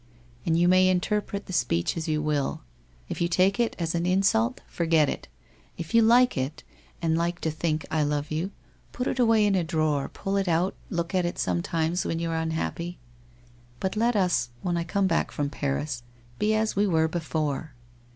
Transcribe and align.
And 0.47 0.57
you 0.57 0.67
may 0.67 0.87
interpret 0.87 1.45
the 1.45 1.53
speech 1.53 1.93
a3 1.93 2.07
you 2.07 2.21
will. 2.23 2.63
If 3.07 3.21
you 3.21 3.27
take 3.27 3.59
it 3.59 3.75
as 3.77 3.93
an 3.93 4.07
insult, 4.07 4.59
forget 4.65 5.07
it; 5.07 5.27
if 5.77 5.93
you 5.93 6.01
like 6.01 6.35
it, 6.35 6.63
and 7.03 7.15
like 7.15 7.39
to 7.41 7.51
think 7.51 7.85
I 7.91 8.01
love 8.01 8.31
you, 8.31 8.49
put 8.93 9.05
it 9.05 9.19
away 9.19 9.45
in 9.45 9.53
a 9.53 9.63
drawer, 9.63 10.09
pull 10.09 10.37
it 10.37 10.47
out, 10.47 10.73
look 10.89 11.13
at 11.13 11.27
it 11.27 11.37
sometimes 11.37 12.03
when 12.03 12.17
you 12.17 12.31
are 12.31 12.35
unhappy, 12.41 12.97
but 13.79 13.95
let 13.95 14.15
irhen 14.15 14.49
I 14.75 14.83
come 14.83 15.05
back 15.05 15.29
from 15.29 15.51
Paris, 15.51 16.01
be 16.39 16.55
as 16.55 16.75
we 16.75 16.87
were 16.87 17.07
before. 17.07 17.75